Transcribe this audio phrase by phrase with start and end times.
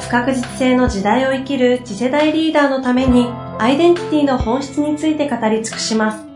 [0.00, 3.26] 不確実性の時代を生きる次世代リーダーのために
[3.58, 6.28] アイデンティティの本質について語り尽くします。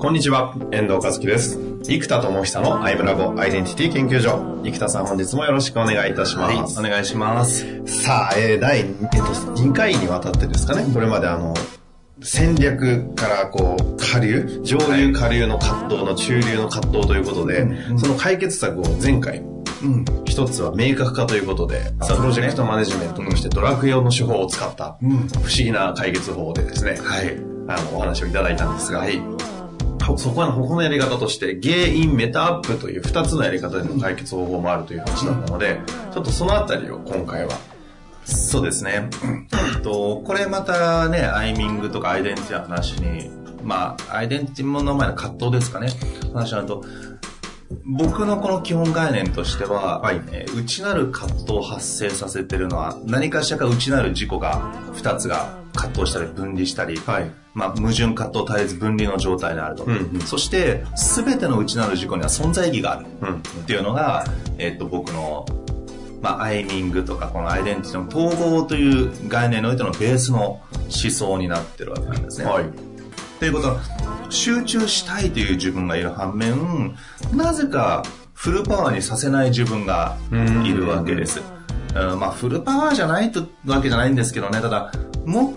[0.00, 1.58] こんにちは、遠藤和樹です。
[1.82, 4.60] 生田智久のアイムラボアイデンティティ研究所。
[4.64, 6.78] 生田さん本日もよろしくお願いいたします。
[6.78, 7.64] はい、お願いします。
[7.86, 9.18] さあ、えー、第、えっと、
[9.56, 11.52] 2回にわたってですかね、これまであの、
[12.20, 19.44] 戦略からこう下流上流下流の葛藤の中流の葛藤ということで、うん、その解決策を前回
[19.80, 27.36] うん、一つは明確化ということで、プロジェクトマネジメントとしてドラッグ用の手法を使った不思議な解決法でですね、はい、
[27.68, 29.22] あのお話をいただいたんですが、はい、
[30.16, 35.80] そこは他のやり方として原因メタアップという二つのやり方での解決方法もあるという話だったので、
[36.12, 37.52] ちょっとそのあたりを今回は
[38.28, 39.08] そうですね。
[39.74, 43.30] えっと、これまたね、アイミングとかアイデンティティの話に、
[43.62, 45.88] まあ、アイデンティティの前の葛藤ですかね、
[46.34, 46.84] 話になると、
[47.84, 59.84] 僕のこの基本概念としては、はいえー、内なる葛藤を発生させてるのは、何かしらか内なる自己が、二つが葛藤したり分離したり、はい、まあ、矛盾葛藤絶えず分離の状態にあると。
[59.84, 63.06] うんうん、そして、すべての内なる自己には存在意義がある。
[63.62, 64.24] っていうのが、
[64.58, 65.46] えー、っと、僕の
[66.20, 72.44] まあ、アイミングとかこのアイデンティティの統合という概念においてのベースの思想になってるわけなんですね。
[72.46, 72.64] はい。
[73.38, 73.80] ということは、
[74.30, 76.96] 集中したいという自分がいる反面、
[77.32, 78.02] なぜか
[78.34, 80.16] フルパワーにさせない自分が
[80.64, 81.40] いるわけです。
[81.94, 84.92] うん、まあ、フルパワーじゃないとわけじゃないんですけどね、ただ、
[85.24, 85.54] も、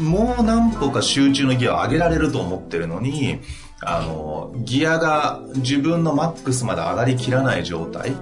[0.00, 3.40] もう何歩か集中のギアを上げられると思ってるのに、
[3.80, 8.14] あの、ギアが自分のマックスまで上がりきらない状態っ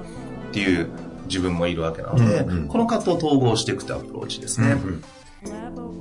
[0.53, 0.91] ていう
[1.29, 4.73] 自分もいるわけなので、うんうん、この葛藤を統合していくというアプローチですね。
[4.73, 5.03] うん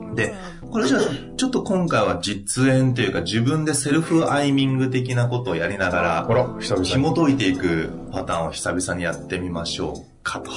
[0.09, 0.33] うん、で、
[0.71, 1.01] これじゃあ、
[1.37, 10.51] ちょっと今回は実演というか自分でセルフアイミング的なことをやりながら、紐解いていくパターンを久々にやってみましょうかと。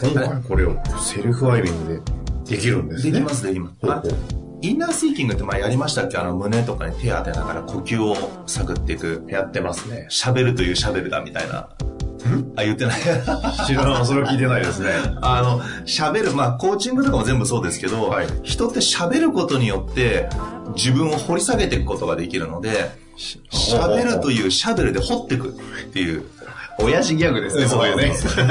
[0.00, 2.02] 今回これをセルフアイミング
[2.46, 3.12] でできるんですね。
[3.12, 4.14] できます、できます。
[4.62, 6.16] インナースイーキングって前やりましたっけ？
[6.16, 9.22] あの胸とかに手当てながら呼吸を探っていく。
[9.28, 10.08] やってますね。
[10.10, 11.68] 喋るという喋るだみたいな。
[12.56, 13.00] あ、言ってない。
[13.66, 14.06] 知らない。
[14.06, 14.90] それは聞いてないですね。
[15.22, 20.28] あの、喋る、まあ、コーチングとかも全部そうですけど、はい、人って喋ることによって、
[20.76, 22.92] 自分を掘り下げていくことができるので、
[23.50, 25.52] 喋るというシャベルで掘っていくっ
[25.92, 26.24] ていう。
[26.80, 28.12] 親父ギャグですね、そういうね。
[28.14, 28.48] そうそうそう。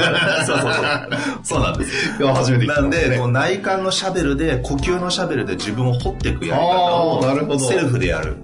[1.42, 2.22] そう なんです。
[2.22, 8.36] 初めて聞いた、なんで、こう内観のシャベルで、呼吸のシャベルで自分を掘っていくやり方を、なるほどセルフでやる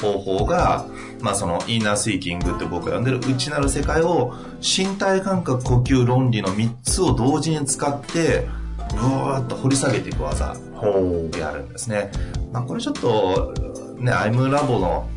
[0.00, 0.86] 方法が、
[1.20, 8.46] まあそのインナースイーキングって僕が呼んでる内なる世界を身体感覚、呼吸、論理の3つを同時に使って、
[8.90, 12.10] ブワーッと掘り下げていく技をやるんですね。
[12.52, 13.54] まあこれちょっと、
[13.98, 15.08] ね、アイムラボの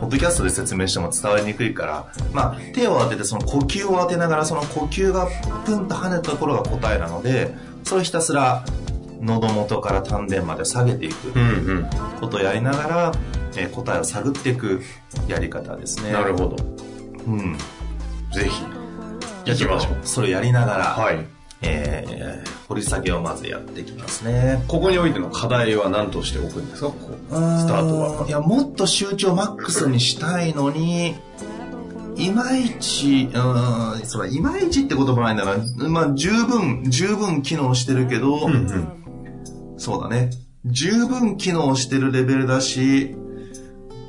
[0.00, 5.28] ポッドキャストで説明しても伝わりにくいから、まあ、手を当ててその呼吸を当てながらその呼吸が
[5.64, 7.54] プンと跳ねたところが答えなので、
[7.84, 8.64] それをひたすら
[9.20, 11.32] 喉元から丹田まで下げていく
[12.20, 13.12] ことをやりながら、
[13.56, 14.82] えー、答えを探っていく
[15.28, 16.12] やり方ですね。
[16.12, 16.56] なるほど。
[17.26, 17.56] うん。
[18.32, 18.62] ぜひ、
[19.44, 19.98] やってみましょう。
[20.02, 21.24] それをやりながら、はい。
[21.66, 24.62] えー、掘り下げをまずやっていきますね。
[24.68, 26.88] ここにおいての課題は何としておくんですか？
[26.88, 28.26] ここスタートは。
[28.28, 31.14] いや、もっと集中をマックスにしたいのに、
[32.16, 35.88] いまいち、うん、それいまいちって言葉ないんだな。
[35.88, 40.30] まあ、十分、十分機能してるけど、うんうん、そうだね。
[40.66, 43.16] 十分機能してるレベルだし、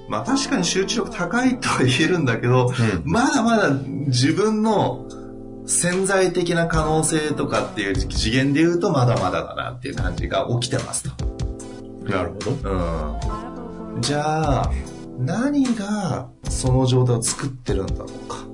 [0.07, 5.07] まあ確かに集中力高いとは言えるんだけど、うん、まだまだ自分の
[5.67, 11.25] 潜在的な可能性とかっていう次元で言うとまだまだだなっていう感じが起きてますと。
[12.05, 12.69] なるほど。
[12.69, 14.02] うん。
[14.02, 14.72] じゃあ、
[15.17, 18.46] 何がその状態を作ってるんだろうか。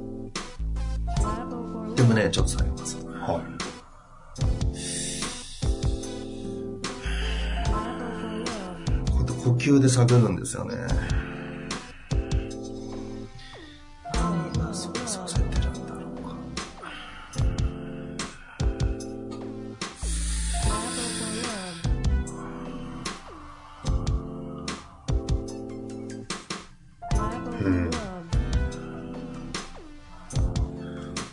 [1.95, 2.97] でもね、ちょっと下げます。
[2.97, 3.61] はい。
[9.11, 10.75] こうやって呼吸で探るんですよね。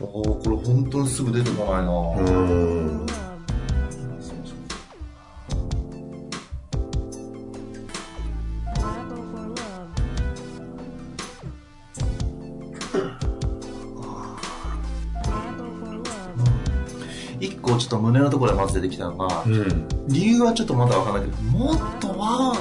[0.00, 3.06] おーこれ本当にすぐ出てこないな、うん。
[17.40, 19.88] 一個ちょっと胸のところでまず出てきたのが、うん。
[20.06, 22.54] 理由はちょっとまだわかんないけど、もっとワオ、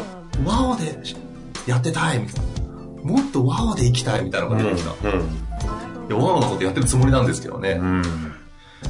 [0.44, 0.98] ワオで
[1.68, 2.48] やってたいみたいな。
[3.04, 4.92] もっとワオで行きたいみたいなのが出てきた。
[6.08, 7.80] いや、ワオのことやってるつもりなんですけどね。
[7.82, 8.04] うん。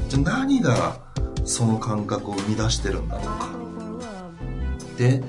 [0.10, 0.98] じゃあ何が
[1.46, 3.50] その感覚を生み出してるんだろうか。
[4.98, 5.24] で、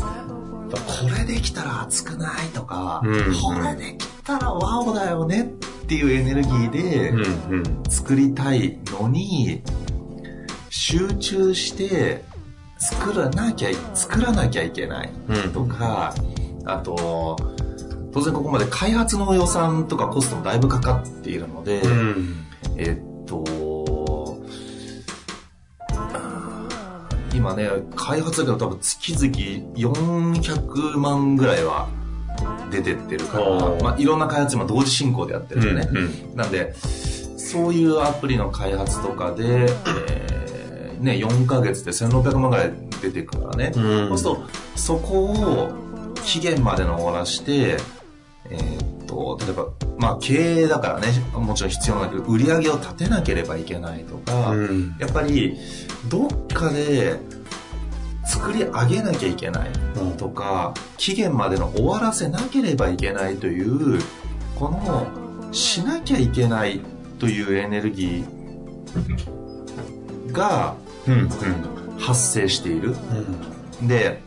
[0.00, 0.76] なるほど。
[0.76, 5.46] これできたら熱くないとか、うんこれできたらワオだよねっ
[5.86, 7.20] ていうエネルギーでうん。
[7.50, 7.82] うん。
[7.88, 9.62] 作りたいのに、
[10.70, 12.24] 集中して
[12.78, 15.52] 作らなきゃ、作らなきゃいけないうん。
[15.52, 16.14] とか、
[16.64, 17.36] あと、
[18.12, 22.46] 当然ここまで開発の予算とかコストもだいぶかかっているので、うん。
[22.76, 23.44] えっと、
[27.34, 29.32] 今ね、開発だけど多分月々
[29.74, 31.88] 400万ぐらいは
[32.70, 33.50] 出てってるから
[33.82, 35.88] まあ、いろんな開発今同時進行でやってるんでね。
[35.92, 36.36] うん。
[36.36, 36.74] なんで、
[37.36, 39.66] そういうアプリの開発とかで、
[40.06, 43.72] えーね、4ヶ月で1600万ぐらい出てくからね。
[43.74, 44.08] うん。
[44.08, 45.72] そうすると、そこを
[46.24, 47.76] 期限までの終わらして、
[48.50, 49.66] えーっと、例えば、
[49.98, 54.96] まあ経営だからね、もちろん必要なんだけど、売り上げを立てなければいけないとか、うん。
[54.98, 55.58] やっぱり、
[56.08, 57.18] どっかで
[58.24, 59.70] 作り上げなきゃいけない
[60.16, 64.00] とか、期限までの終わらせなければいけないという、
[64.58, 65.06] この、
[65.52, 66.80] しなきゃいけない
[67.18, 70.74] というエネルギーが
[71.06, 71.14] うん。
[71.14, 71.28] うん。
[71.98, 72.94] 発生している。
[73.80, 73.88] うん。
[73.88, 74.22] で、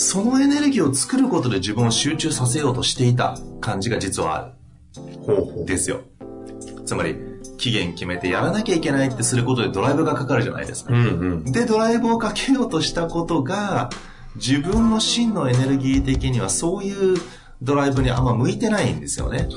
[0.00, 4.52] そのエネルギーを作ることで自分を集中させようとしていた感じが実はある。
[5.26, 5.66] ほうほう。
[5.66, 6.00] ですよ。
[6.86, 7.16] つまり、
[7.58, 10.94] 期限決めてやらなきゃいけないってすることでドライブがかかるじゃないですか。
[10.94, 11.04] うん。
[11.04, 11.52] うん。
[11.52, 13.90] で、ドライブをかけようとしたことが、
[14.36, 17.18] 自分の真のエネルギー的にはそういう
[17.60, 19.48] ドライブにあんま向いてないんですよね。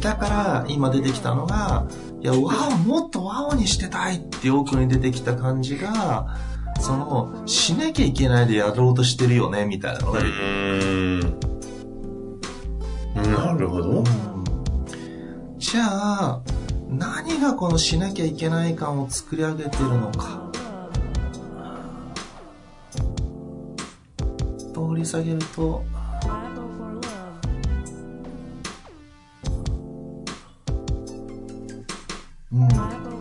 [0.00, 1.86] だから、今出てきたのが、
[2.20, 10.44] いや、ワオ、もっとワオにしてたいって奥に出てきた感じが、その、しなきゃいけないでやろうとしてるよね、みたいなのが出てくる
[13.16, 13.32] うん。
[13.32, 14.04] なるほど。
[15.58, 16.40] じゃあ、
[16.88, 20.46] 何がこのしなきゃいけない感を作り上げてるのか。
[24.72, 25.82] と掘り下げると、
[32.52, 33.15] うん。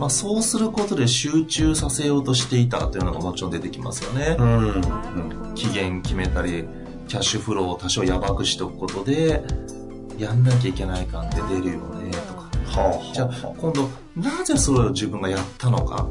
[0.00, 4.34] まあそうすることで集中させようとしていたというのがもちろん出てきますよね。
[4.38, 4.44] う
[5.50, 5.54] ん。
[5.54, 6.64] 期限決めたり、
[7.06, 9.44] キャッシュフローを多少やばくしておくことで、
[10.16, 12.40] やんなきゃいけない感って出るよね、とか。
[12.80, 13.14] はあ。
[13.14, 16.08] じゃあ、今度、なぜそれを自分がやったのか、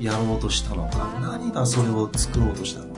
[0.00, 2.91] やろうとしたのか、何がそれを作ろうとしたのか。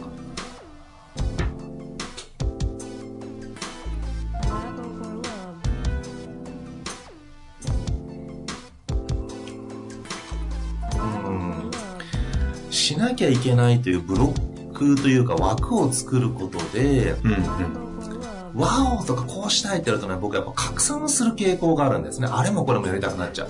[13.24, 17.32] きゃいけないというブロックというか枠を作ることで、うん。
[17.32, 17.84] うん。
[18.54, 22.28] ワオとかこうしたいってやるとね、僕やっぱ拡散する傾向があるんですね。
[22.30, 23.48] あれもこれもやりたくなっちゃう。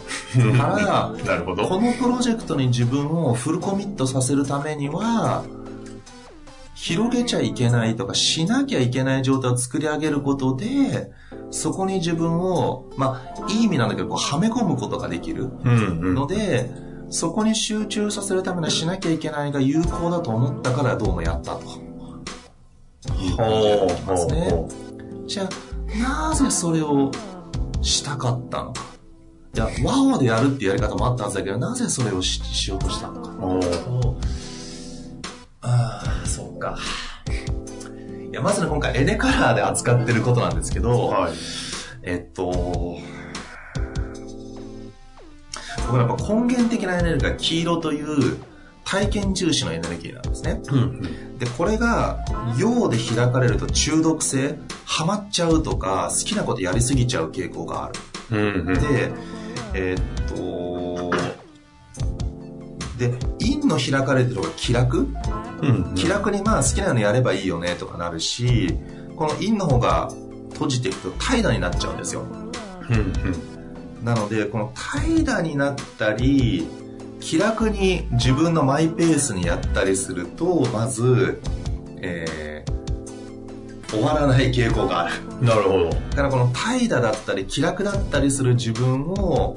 [0.57, 1.67] から、 なるほど。
[1.67, 5.45] このプロジェクトに自分をフルコミットさせるためには、
[6.75, 11.13] 広げちゃいけないとか、しなきゃいけない状態を作り上げることで、
[11.51, 16.01] そこに自分を、まあ、いい意味なんだけど、こう、はめ込むことができるうん。
[16.01, 16.15] うん。
[17.15, 21.61] そこに集中させるためにはしなきゃいけないが有効だと思ったからどうもやったと。
[21.61, 21.81] ほ
[23.87, 24.69] うますねほ
[25.25, 25.49] じゃあ、
[26.29, 27.13] なぜそれを
[27.83, 28.83] したかったのか。
[29.55, 33.33] いや、ワオでやるっていうやり方もあったはずだけど、なぜそれをししようとしたのか。
[35.61, 36.77] ああ、そうか。
[38.33, 41.33] いや、まずね、今回エネカラーで扱ってることなんですけど、はい。
[42.03, 42.99] えっと、
[45.87, 48.39] 僕やっぱ根源的なエネルギーが黄色という
[48.85, 50.61] 体験重視のエネルギーなんですね。
[50.69, 51.39] うん。
[51.39, 52.25] で、これが、
[52.59, 57.95] 陽で開かれると中毒性、ハマっちゃうとか、好きなことやりすぎちゃう傾向がある。
[58.31, 58.69] うん。
[58.69, 58.75] うん。
[58.75, 59.13] で、
[59.75, 61.11] えーっと、
[62.99, 65.09] で、陰の開かれてるのが気楽？
[65.63, 65.95] うん。
[65.95, 68.69] 気楽にまあ好きなのやればいいよねとかなるし、
[69.17, 70.11] この陰の方が
[70.53, 72.23] 閉じていくと怠惰になっちゃうんですよ。
[72.23, 73.54] うん。
[74.05, 76.69] なので、この怠惰になったり、
[77.21, 81.41] 気楽に自分のマイペースにやったりすると、まず、
[82.03, 85.15] えー、終わらない傾向がある。
[85.41, 85.47] うん。
[85.47, 85.89] なるほど。
[85.89, 89.55] だからこの怠惰だったり気楽だったりする自分を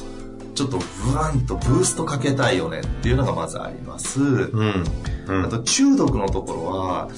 [0.56, 4.22] ちょっとブワンとブーストかけたいよねっていうのがまずあります。
[4.22, 4.24] う
[4.64, 4.84] ん。
[5.28, 5.46] うん。
[5.46, 7.10] あと中毒のところは、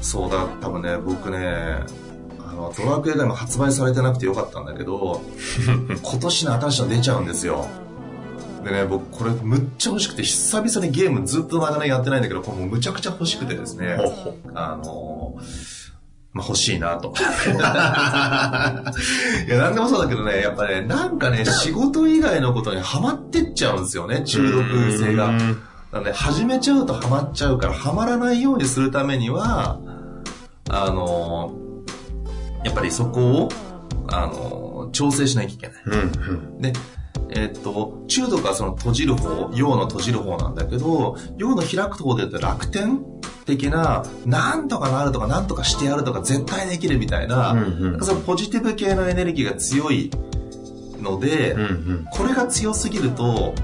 [0.00, 2.03] そうだ、多分ね、僕ね、あ
[2.54, 5.22] の、ドラクエが今発売されてなくてよかったんだけど、
[6.02, 7.66] 今年の新しいの出ちゃうんですよ。
[8.64, 13.98] でね、僕これむっちゃ欲しくて、久々にゲームずっと長年やってないんだけど、これもうむちゃくちゃ欲しくてですね。
[14.54, 15.36] あの
[16.32, 17.14] まあ、欲しいなと。
[19.46, 25.26] いや、なんでもそうだけどね、やっぱね、なんかね、仕事以外のことにハマってっちゃうんですよね、中毒性が。
[25.26, 25.62] うん
[25.94, 29.78] なので、始めちゃうとハマっちゃうから、ハマらないようにするためには、
[30.68, 31.54] あの
[32.64, 33.48] やっぱりそこを、
[34.08, 35.82] あの調整しなきゃいけない。
[35.86, 36.58] うん。
[36.60, 36.72] で、
[37.30, 43.04] えっと、中毒はその閉じる方、陽の閉じる方なんだけど、陽の開く方で言うと楽天
[43.46, 50.10] 的な、なんとかなるとか、なんとかしてやるとか、絶対できるみたいな、うんうんなんかそのポジティブ系のエネルギーが強い
[51.00, 51.60] ので、うん。
[51.60, 52.06] うん。
[52.10, 53.54] これが強すぎると、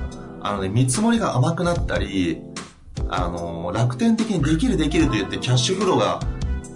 [0.43, 2.41] あのね、見積もりが甘くなったり、
[3.09, 6.21] あの、楽天的にできるできると言ってキャッシュフローが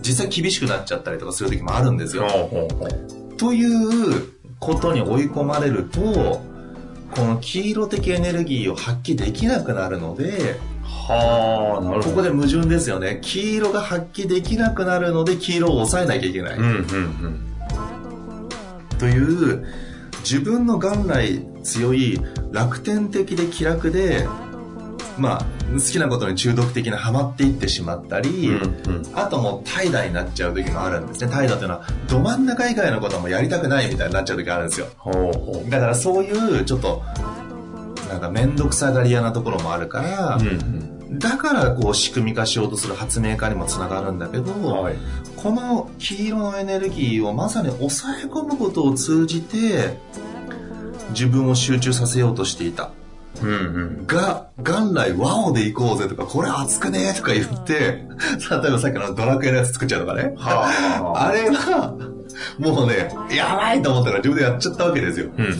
[0.05, 2.27] 実際厳しくなっちゃったりとかする時もあるんですよ。
[3.39, 6.01] ということに追い込まれると、
[7.11, 12.11] この黄色的エネルギーを発揮できなくなるので、はあ、なるほど。
[12.11, 13.19] ここで矛盾ですよね。
[13.23, 16.59] 黄色が発揮できなくなるので、黄色を抑えなきゃいけない。
[16.59, 17.41] うんうん
[18.99, 19.67] という、
[20.21, 22.21] 自分の元来強い
[22.53, 24.27] 楽天的で気楽で、
[25.19, 28.55] まあ、好きなことに中毒的なハマっていってしまったり、うん。
[28.55, 29.03] うんうん。
[29.15, 31.31] あともう怠惰になっちゃう時もあるんですね。
[31.31, 34.87] 怠惰というのは、ど真ん中以外のことはもうやりたくないみたいになっちゃう時あるんですよ。
[34.99, 35.71] ほうほう。
[35.71, 37.03] だからそういう、ちょっと、
[38.09, 41.19] なんか面倒くさがり屋なところもあるから、うんうん。
[41.19, 44.95] だからこう仕組み化しようとする発明家にもつながるんだけど、はい。
[45.37, 49.99] この黄色のエネルギーをまさに抑え込むことを通じて、
[51.11, 52.91] 自分を集中させようとしていた。
[53.43, 53.53] うんう
[54.03, 54.07] ん。
[54.07, 58.07] が、元来ワオで行こうぜとか、これ熱くねとか言って、例え
[58.71, 60.35] ばさっきのドラクエのやつ作っちゃうとかね。
[60.37, 60.67] は
[61.15, 61.27] あ。
[61.29, 61.97] あれは、
[62.59, 65.31] もうね、やばいと思ったら自分でやっちゃったわけですよ。
[65.37, 65.55] うんうん。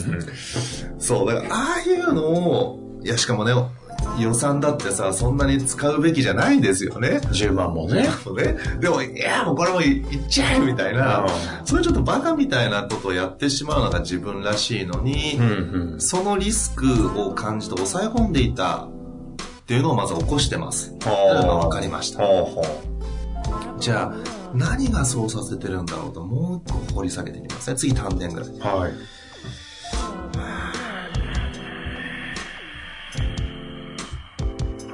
[0.99, 3.53] そう、だから、ああいうのを、いや、しかもね、
[4.19, 7.19] 予算だってさ、そんなに使うべきじゃないんですよね。
[7.23, 8.07] 10万もね。
[8.35, 8.55] ね。
[8.79, 11.25] でも、いや、もうこれもいいっちゃえみたいな、
[11.65, 16.01] そういうちょっとバカみたいなことをやってしまうのが自分らしいのに、うんうん。
[16.01, 18.89] そのリスクを感じて抑え込んでいたっ
[19.65, 20.91] ていうのをまず起こしてます。
[20.91, 21.59] はというのがあ。
[21.61, 22.23] 分かりました。
[23.79, 24.13] じゃあ、
[24.53, 27.75] 何がそうさせてるんだろうと、もう一個掘り下げていきますね。
[27.75, 28.49] 次丹田ぐらい。
[28.49, 28.59] う。
[28.59, 28.93] はい。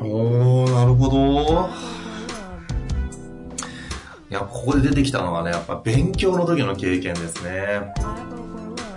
[0.01, 1.69] おー、なるほど。
[4.29, 7.93] いや、ここで出てきたのはね、やっぱ勉強の時の経験ですね。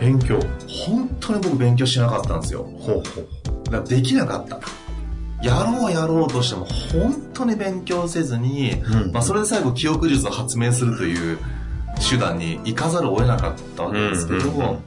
[0.00, 0.38] 勉強。
[0.86, 2.62] 本当に僕勉強しなかったんですよ。
[2.62, 3.64] ほうほう。
[3.64, 4.60] だからできなかった。
[5.42, 11.38] やろうやろうとしても本当に勉強せずに、うんまあそれで最後記憶術を発明するという
[12.10, 14.82] 手段に行かざるを得なかったわけですけど、うんうんうん本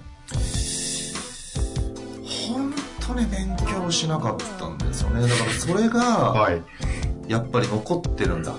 [3.08, 5.22] 当に勉強しなかったんですよね。
[5.22, 6.00] だからそれが、
[6.32, 6.62] はい。
[7.28, 8.54] やっぱり残ってるんだ。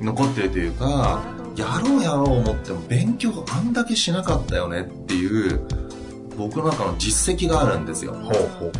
[0.00, 1.22] 残ってるというか、
[1.56, 5.60] やろうやろう思っても勉強あんだけしなかったよねっていう、
[6.36, 8.12] 僕の中の実績があるんですよ。
[8.12, 8.70] ほうほうほ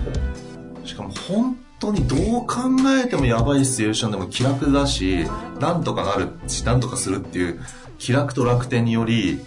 [0.85, 0.87] う。
[0.87, 2.63] しかも本当にどう考
[3.03, 5.27] えてもやばいシチュエーションでも気楽だし、
[5.61, 7.61] なんとかなるし、なんとかするっていう
[7.99, 9.41] 気楽と楽天により、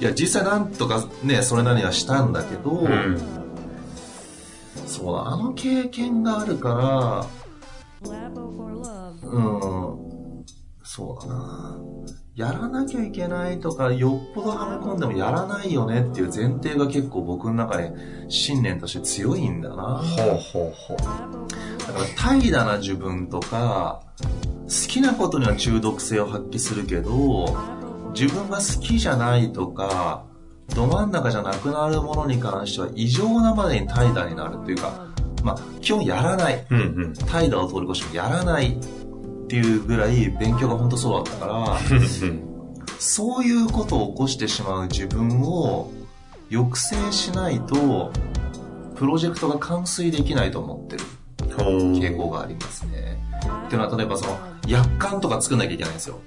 [0.00, 3.37] いや、実際なんとかね、それなりにはしたんだけど、うん。
[4.88, 8.10] そうだ、あの経験があるから、
[9.22, 10.44] うん、
[10.82, 11.78] そうだな。
[12.34, 17.92] やらなきゃいけないとか、よっぽどはめ込んでもやらないよねっていう前提が結構僕の中で
[18.28, 19.76] 信念として強いんだな。
[19.76, 20.96] ほうほうほう。
[20.96, 27.56] だから怠惰な自分とか、好きなことには中毒性を発揮するけど、
[28.14, 30.24] 自分が好きじゃないとか、
[30.74, 35.06] ど真ん中じゃなくなるものに関しては異常なまでに怠惰になるっていうか、
[35.42, 36.66] まあ、基本やらない。
[36.70, 37.14] うんうん。
[37.14, 41.78] 怠惰を通り越してもやらないっていうぐらい勉強が本当そうだったから、
[42.98, 45.90] そういうことを起こしてしまう自分を
[46.50, 48.12] 抑制しないと、
[48.96, 51.04] プロジェクトが完遂できないと思ってる
[51.56, 53.18] 傾向がありますね。
[53.66, 56.18] っていうのは、例えばその、約款とか作んなきゃいけないんですよ。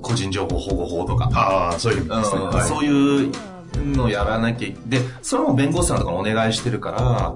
[0.00, 1.30] 個人情報保護法とか。
[1.32, 2.40] ああ、そういう意味ですね。
[2.42, 3.32] うんはいそういう
[3.78, 7.34] のやらなきゃいで、それも弁護士さんとかお願いしてるから、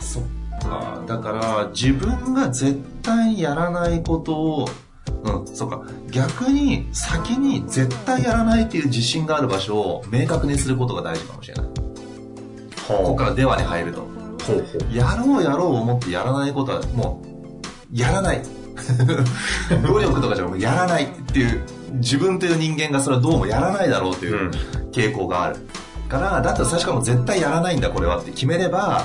[0.00, 0.22] そっ
[0.60, 4.68] か、だから自分が絶対やらないことを、
[5.24, 11.66] うん、そっか、逆に先に絶対やらないっていう自信がある場所を明確にすることが大事かもしれない。
[12.86, 14.08] ここからではに入ると。
[14.92, 17.22] やろうやろう思ってやらないことはも
[17.92, 18.42] う、やらない。
[19.86, 21.62] 努力とかじゃなくてやらないっていう、
[21.94, 24.50] 自分という人間がそれはどうもやらないだろうという
[24.92, 25.56] 傾向がある。
[26.10, 29.04] から、だったら最初からもう絶対やらないんだこれはって決めれば、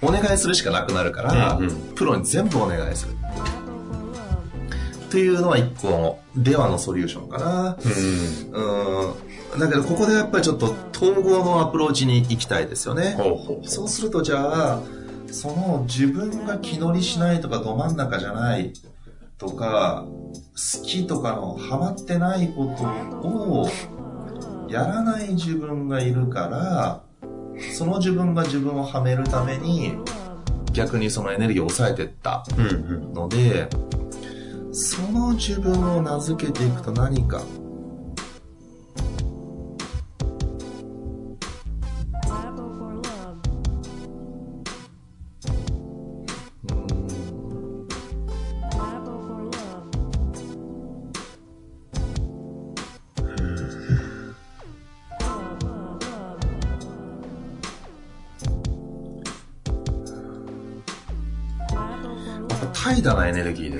[0.00, 3.14] お願いするしかなくなるから、うんうんプロに全部お願いする。
[5.10, 7.76] というのは一個の、ではのソリューションかな。
[8.54, 9.12] うん。
[9.54, 9.60] うん。
[9.60, 13.16] だけどここでやっぱりちょっと統合のアプローチに行きたいですよね。
[13.64, 14.80] そうするとじゃあ、
[15.32, 18.72] その自分が気乗りしないとかど真ん中じゃない
[19.38, 22.66] とか、好きとかのハマってないこ
[23.22, 23.68] とを
[24.68, 27.02] やらない自分がいるから、
[27.72, 29.96] その自分が自分をはめるために
[30.72, 33.12] 逆にそのエネルギーを抑えてったうんうん。
[33.12, 33.68] ので、
[34.72, 37.40] その自分を名付けていくと何か。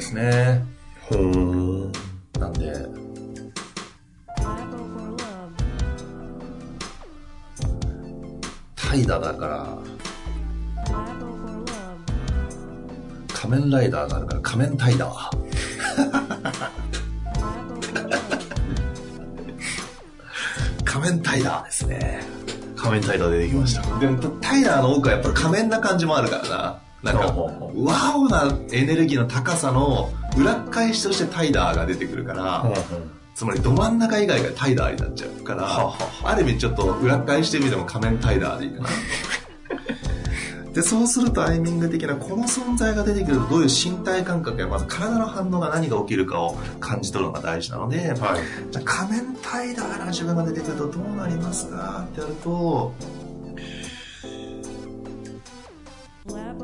[0.08, 0.64] ですね。
[1.10, 1.90] ほー。
[2.38, 2.72] なんで、
[8.76, 9.78] 怠惰だから、
[13.34, 15.38] 仮面ライダーがあるから仮面タイダー。
[20.84, 22.20] 仮面タイダーですね。
[22.76, 23.82] 仮面タイダー出てきました。
[23.98, 26.87] でも、タイダーの多くはやっぱり仮面な感じもあるからな。
[27.02, 27.26] なんか、
[27.76, 32.64] ワオなエネルギーの高さの裏返しとしてタイダーが出てくるから、
[33.34, 38.88] つまりど真ん中以外がタイダーになっちゃうから、はあはある意味ちょっと裏返してみても仮面タイダーでいいかな。
[40.74, 48.18] で、そうするとアイミング的なこの存在が出てくるとどういう身体感覚やまず体の反応が何が起きるかを感じ取るのが大事なので、はい。
[48.72, 52.92] じゃあ仮面タイダーな自分が出てくるとどうなりますかってやると、
[56.36, 56.54] や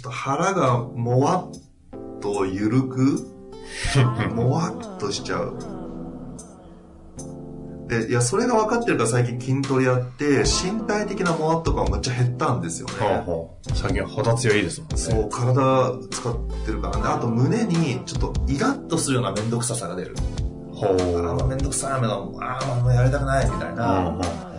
[0.00, 3.26] っと腹がもわっと緩く、
[4.34, 5.56] もわっとしちゃう。
[7.88, 12.94] で、いや、それが分かってるから最近筋トレやって、身体的なもわっとかむっちゃ減ったんですよね。
[12.94, 13.76] ほうほう。
[13.76, 14.96] 最近肌強いですもんね。
[14.96, 17.02] そう、体使ってるからね。
[17.06, 20.14] あと胸にちょっとイラッとするようなめんどくささが出る。
[20.72, 24.49] ほあーめんどくさいめの、ああ、もうやりたくないみたいな。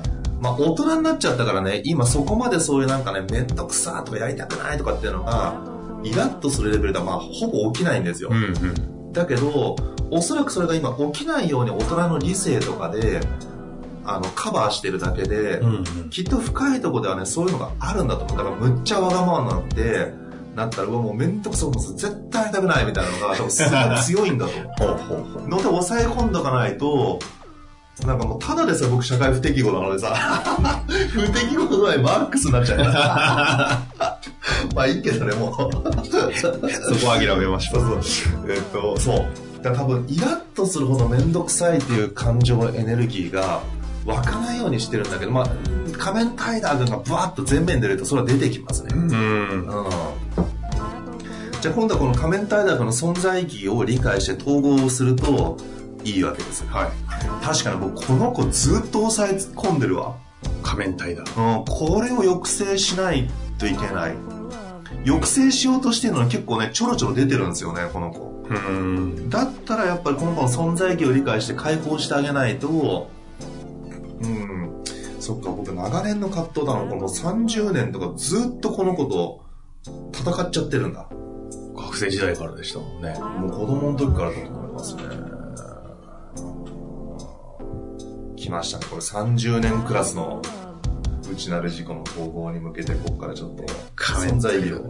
[0.41, 5.62] まあ大人になっちゃったからね、今そこまでそういうなんかね、めんどくさとかやりたくないとかっていうのが、
[6.04, 8.30] イラッとするレベルではまあほぼ起きないんですよ。
[8.32, 9.13] うんうん。
[9.13, 9.75] だけど、
[10.10, 13.21] おそらくそれが今起きないように大人の理性とかで、
[14.04, 16.10] あの、カバーしてるだけで、うんうん。
[16.10, 18.38] きっと深いところではね、そういうのがあるんだと思う。
[18.38, 20.13] だからむっちゃわがままになって、
[20.56, 23.71] なったら、うわもうめんどくさい、もう絶対やりたくないみたいなのが、多分すごい
[24.04, 24.51] 強いんだと。
[25.47, 27.19] ので抑え込んどかないと、
[28.06, 30.15] なんかもうただでさえ僕社会不適合なのでさ、
[31.12, 33.82] 不適合度合いマックスになっちゃうから。
[34.75, 35.54] まあいいけどね、もう。
[36.39, 36.51] そ
[37.06, 38.01] こは諦めましょう。
[38.49, 39.63] えっと、そう。
[39.63, 43.62] だ多分イラッとするほどめんどくさいっていう感情、エネルギーが
[44.06, 45.47] 湧かないようにしてるんだけど、まあ、
[45.97, 48.89] 仮面タイダー軍がブワッと前面に出るとそれは出てきますね。
[48.93, 49.01] うん。
[49.01, 49.65] うん
[51.62, 55.58] じゃあ今度はこの仮面タイダーの存在意義を理解して統合をすると
[56.04, 56.66] いいわけです。
[56.66, 56.92] はい。
[57.46, 60.16] 確かに僕この子ずっと抑え込んでるわ。
[60.64, 61.60] 仮面タイダー。
[61.60, 64.16] うん、これを抑制しないといけない。
[65.06, 68.44] 抑制しようとしてるのに結構ね、ちょろちょろ出てるんですよね、この子。
[68.50, 69.30] うん。
[69.30, 73.10] だったらやっぱりこの子の存在意義を理解して解放してあげないと、
[74.22, 74.84] うん、
[75.20, 79.44] そっか、僕長年の葛藤だの、この30年とかずっとこの子と
[80.14, 81.08] 戦っちゃってるんだ。
[81.76, 83.18] 学生時代からでしたもんね。
[83.20, 85.04] もう子供の時からだと思いますね。
[88.41, 88.86] 来ましたね。
[88.89, 90.41] これ30年クラスの
[91.32, 93.63] 内なる事故の統合に向けて、ここからちょっと、
[93.95, 94.82] 仮面存在意義。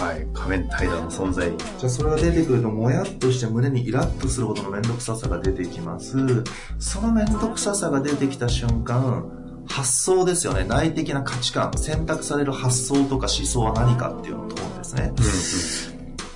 [0.00, 0.26] はい。
[0.32, 1.64] 仮面ライダーの存在意義。
[1.78, 6.44] じゃあそれが出てくると、もやっとして胸にイラッとするほどの面倒くささが出てきます。
[6.78, 10.64] その面倒くささが出てきた瞬間、発想ですよね。
[10.64, 15.12] 内的な価値観、選択される発想とか思想は何かっていうのを問うんですね。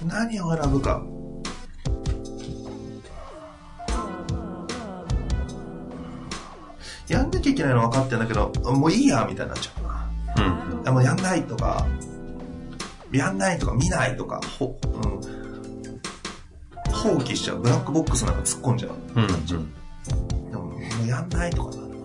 [0.06, 1.02] 何を選ぶか。
[7.42, 9.92] きゃいけないの分かってんだけど、もういいや、みたいになっちゃうな。
[10.86, 10.94] うん。
[10.94, 11.86] もうやんないとか、
[13.12, 15.20] やんないとか見ないとか、ほ、うん、
[16.90, 17.58] 放棄しちゃう。
[17.58, 18.92] ブラックボックスなんか突っ込んじゃう。
[19.14, 19.46] うん。
[19.46, 21.98] でももうやんないとかなるな、う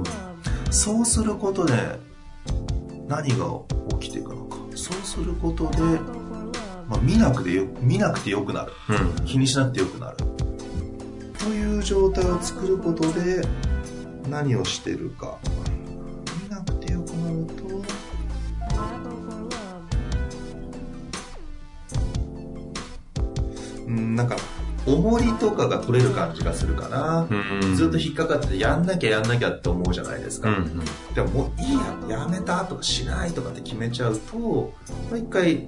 [0.00, 0.04] ん
[0.70, 1.74] そうすることで
[3.06, 3.46] 何が
[4.00, 4.56] 起きていくのか。
[4.74, 5.82] そうすることで、
[6.88, 8.72] まあ、見なくてよ、見なくてよくなる。
[8.88, 9.24] うん。
[9.26, 10.16] 気にしなくてよくなる。
[11.42, 13.42] という状態を作ることで
[14.28, 15.38] 何をしてるか。
[16.42, 17.64] 見なくてよくなると、
[23.86, 24.36] うん、なんか、
[24.86, 27.26] 重りとかが取れる感じがするかな。
[27.28, 27.76] うん。
[27.76, 30.48] ずっと引っかかっててやんなきゃやんなきゃって思うじゃないですか。
[30.48, 30.80] うん。
[31.14, 31.74] でももういい
[32.08, 34.72] や、やめたとかしないとかって決めちゃうと、も
[35.12, 35.66] う一回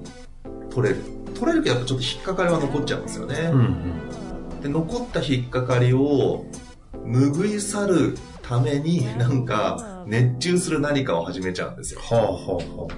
[0.70, 1.02] 取れる。
[1.34, 3.50] 取れるけどやっぱちょっと引っかかりは残っちゃうんですよね。
[3.52, 3.76] うん。
[4.64, 6.46] で残った引っかかりを
[7.04, 12.00] 拭い去るためになんか熱中する何かを始めちゃうんですよ。
[12.00, 12.88] はあはあは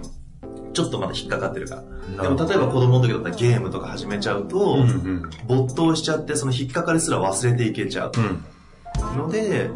[0.72, 1.82] ちょっとまだ引っかかってるから。
[2.18, 2.22] あ。
[2.22, 5.30] でも例えば子供の時だったらゲームとか始めちゃうと、うんうん。
[5.48, 8.12] 没頭しちゃってその引っかかりすら忘れていけちゃう。
[8.16, 9.18] うん。
[9.18, 9.70] ので、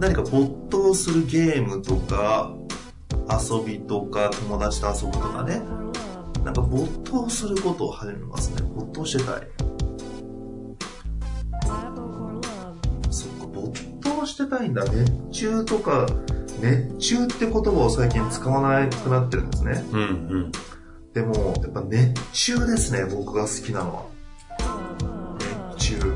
[0.00, 2.50] 何か没頭するゲームとか、
[3.28, 5.60] 遊びとか、友達と遊ぶとかね、
[6.44, 8.62] なんか没頭することを始めますね。
[8.74, 9.75] 没頭してたい。
[14.26, 14.84] 頭してたいんだ。
[14.84, 16.06] 熱中とか、
[16.60, 19.84] 熱中って言葉を最近使わなくなってるんですね。
[19.92, 20.04] うんう
[20.48, 20.52] ん。
[21.14, 24.04] でも、やっぱ熱中ですね、僕が好きなのは。
[25.76, 26.14] 熱中。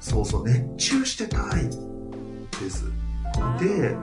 [0.00, 2.84] そうそう、熱中してたいです。
[3.58, 3.96] で、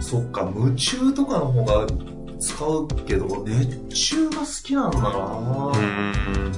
[0.00, 1.86] そっか、夢中とかの方が
[2.42, 5.10] 使うけど、熱中が好きなんだな。
[5.10, 5.72] こ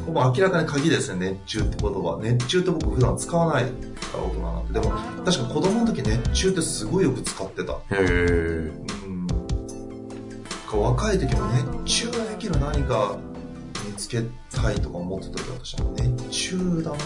[0.07, 2.18] こも明らかに鍵ですね、熱中って言葉。
[2.23, 3.70] 熱中って僕普段使わないか
[4.18, 4.81] ら大人なんで。
[4.81, 4.94] でも、
[5.25, 7.73] 確か子供の時熱中ってすごいよく使ってた。
[7.73, 8.73] へえ。
[9.07, 9.25] うん
[10.75, 11.47] か若い時も
[11.85, 13.16] 熱中できる何か
[13.87, 16.97] 見つけたいとか思ってた時私は熱中だな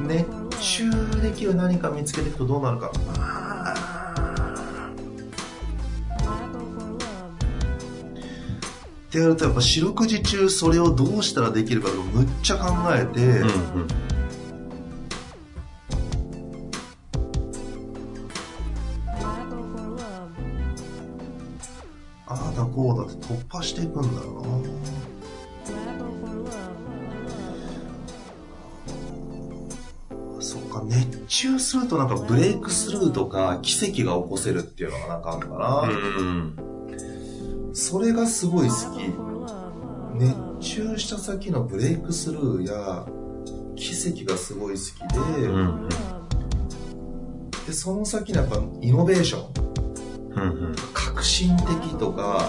[0.00, 0.26] 熱
[0.60, 3.43] 中できる何か見つけていくとどうなるかあ
[9.14, 13.50] ってやるとやっぱ四六時中それをどうしたらできるかとかむっちゃ考えて、うんうん。
[22.26, 24.48] ああだこうだって突破していくんだろうな
[30.40, 35.82] そっか、熱中するとなんかブレイクスルーとか奇跡が起こせるっていうのがなんかあるのかな。
[35.88, 36.73] うん。
[37.74, 39.12] それがすごい好き。
[40.14, 43.04] 熱中した先のブレイクスルーや
[43.74, 45.88] 奇跡がすごい好きで、うん。
[47.66, 49.50] で、その先のやっぱイノベーション。
[50.30, 50.42] うん。
[50.42, 50.74] うん。
[50.92, 52.48] 革新的とか、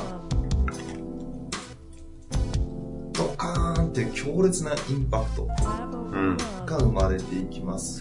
[3.12, 5.48] ドカーンって強烈なインパクト
[6.12, 6.38] うん。
[6.68, 8.00] が生まれていきます。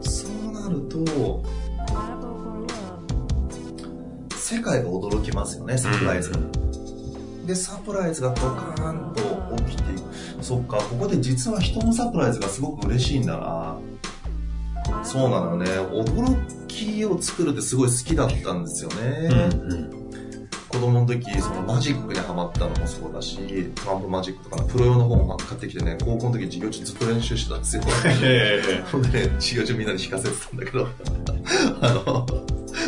[0.00, 1.44] そうなると、
[4.48, 6.38] 世界が驚きますよね、サプライズが。
[7.46, 10.44] で、サプライズがドカーンと起きていく。
[10.44, 13.76] そっか、ここで実は人のサプライズがすごく嬉しいんだな。
[15.02, 15.68] そうなのよね。
[15.68, 16.36] 驚
[16.68, 19.28] きを作るってすごい好きだったんですよね。
[19.52, 20.08] うん。
[20.68, 23.38] 子供の時、そのマジックにハマったのもそうだし、
[23.74, 27.82] トランプマジックとかのプロ用の本を買ってきてね、高校の時授業中ずっと練習してたんですよ。
[28.22, 30.86] へほん でね、授業中みんなに弾かせてたんだけど、
[31.82, 32.26] あの、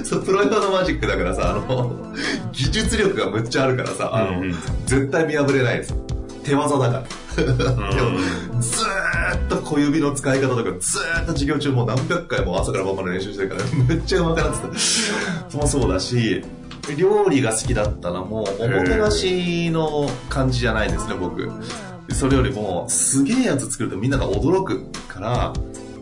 [0.05, 2.15] そう、プロ用のマジックだからさ、あの、
[2.53, 4.55] 技術力がむっちゃあるからさ、あの、うん
[4.87, 5.95] 絶対見破れないです。
[6.45, 7.05] 手技だか
[7.37, 7.45] ら。
[7.45, 14.61] でも、ずーっと小指の使い方とか、ずーっと授業中もう何百回も朝から晩まで練習してるから、めっちゃ上手くなって
[15.51, 15.57] た。
[15.57, 16.43] もそうだし、
[16.97, 21.49] 料理が好きだったのも、おもてなしの感じじゃないですね、僕。
[22.13, 25.53] それよりも、すげえやつ作るとみんなが驚くから、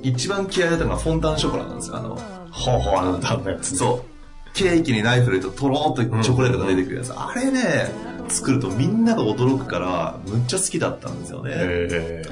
[0.02, 1.96] 一番気合い入れたのがフォンタンショコラなんですよ。
[1.96, 2.18] あの、
[2.56, 3.76] ほうほう、あの、だんなやつ。
[3.76, 4.16] そう。
[4.54, 7.12] ケーキにナイフ入れるととろーっとチョコレートが出てくるやつ。
[7.12, 7.90] あれね、
[8.28, 11.52] 作るとみんなが驚くから、むっちゃ好きだったんですよね。
[11.54, 12.22] へ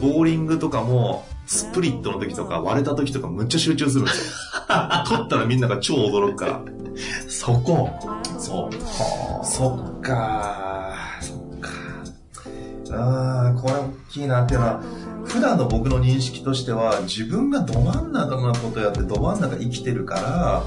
[0.00, 4.32] ボーリングとかも、スプリットの時とか割れた時とかむっちゃ集中するんですよ。
[5.06, 6.60] 取ったらみんなが超驚くから。
[7.28, 7.90] そこ？
[8.38, 8.76] そう。
[8.84, 11.70] はそっかそっか
[12.92, 14.82] ああ、これ大きいなっていうのは、
[15.36, 20.62] 普段の僕の認識としては、自分がど真ん中のことやってど真ん中生きてるから、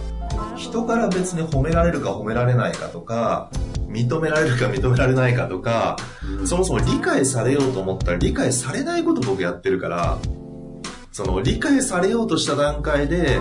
[0.56, 3.50] 人から別に褒められるか褒められないかとか、
[3.88, 5.98] 認められるか認められないかとか、
[6.46, 10.20] そもそも理解されようと思ったら理解されないこと僕やってるから、
[11.12, 13.40] その理解されようとした段階で、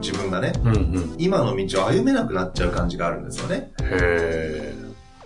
[0.00, 1.14] 自分がね、うんうん。
[1.18, 3.70] 今の道を歩めなくなっちゃう感じがあるんですよね。
[3.80, 4.74] へ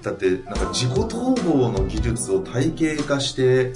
[0.03, 3.73] だってなんか自己統合の技術を体系化して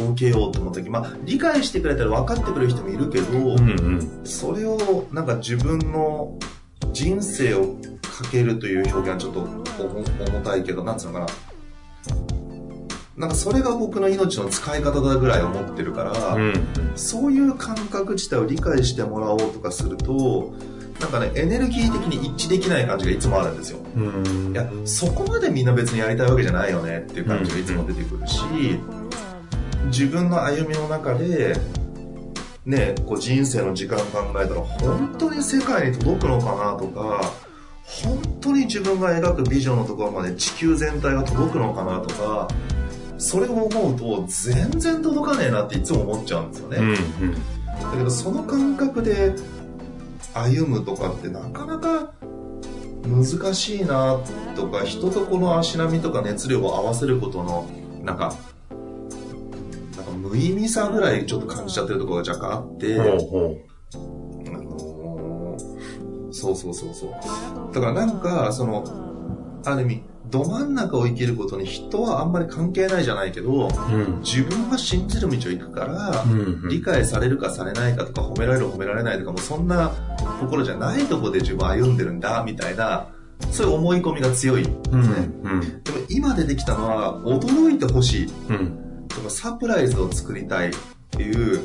[0.00, 4.20] 統計ようと思った時まあ理解してくれたら分かってくれる人もいるけど、うんうん。
[4.24, 6.38] それをなんか自分の
[6.92, 11.26] 人生をかけるという表現はちょっと重重たいけどなんつうのかな
[13.16, 16.52] なんかそれが僕の命の使い方だぐらい思ってるから、うん
[16.96, 20.52] そういう感覚自体を理解してもらおうとかすると
[21.00, 24.52] なんかねエネルギー的に一致できない感じがいつもあるんですようん。
[24.52, 28.40] いや、そこまでみんな別にやりたいわけじゃないよねっていう感じがいつも出てくるし、
[29.86, 31.56] 自分の歩みの中で、
[32.64, 37.20] ね、こう人生の時間考えたら本当に世界に届くのかなとか、
[37.84, 42.48] 本当に自分が描くビジョンのところまで地球全体が届くのかなとか、
[43.18, 46.76] それを思うと全然届かねえなっていつも思っちゃうんですよね。
[46.78, 47.34] うんうん。
[47.34, 49.34] だけどその感覚で
[50.34, 52.12] 歩むとかってなかなか
[53.04, 54.20] 難しいな
[54.54, 57.68] とか人とこの足並みとか熱量を合わせることの
[58.04, 58.36] なんかなんか
[60.20, 63.70] 無意味さぐらいちょっと感じちゃってるところが若干あって、あのー
[66.32, 68.84] そうそうそうそうだからなんかその
[69.64, 73.68] ある意味ど真ん中を生きることに人はあんまり関係ないじゃないけどう。
[73.92, 74.20] うん。
[74.20, 79.90] 自分が信じる道を行くから、うん理解されるかされないかとか褒められる褒められないとかもうそんな
[80.40, 83.08] ところじゃないところで自分は歩んでるんだみたいな
[83.50, 85.04] そういう思い込みが強い、うんう
[85.56, 85.82] ん。
[85.82, 88.89] でも今出てきたのは驚いてほしいうん。
[89.10, 90.72] とかサプライズを作りたいっ
[91.10, 91.60] ていう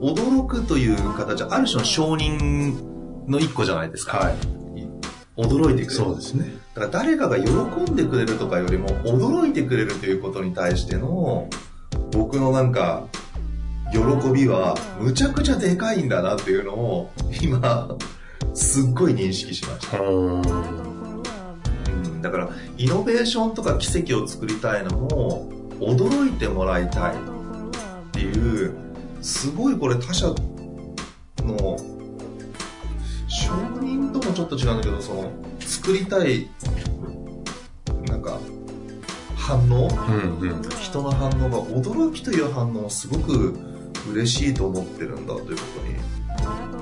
[0.00, 4.34] 驚くという形はある種の承認の一個じゃないですか、はい。
[5.36, 6.52] 驚いてくれるそうですね。
[6.74, 7.50] だから誰かが喜
[7.90, 11.48] んでくれるとかよりも驚いてくれるということに対しての
[12.10, 13.06] 僕のなんか
[13.92, 13.98] 喜
[14.32, 17.10] びはむちゃくちゃでかいんだなっていうのを
[17.42, 17.94] 今
[18.54, 20.42] すっごい認識しました、うん。
[20.42, 20.46] う
[22.08, 28.74] ん、だからイノベーションとか奇跡を作りたいのも驚いてもらいたいっていう
[29.20, 30.28] すごいこれ他者
[31.38, 31.76] の
[33.28, 36.48] 承認ともちょっと違うんだけどその作りたい
[38.06, 38.38] なんか
[39.34, 40.62] 反応うんうん。
[40.80, 43.58] 人の反応が驚きという反応をすごく
[44.10, 46.12] 嬉しいと思ってるんだということに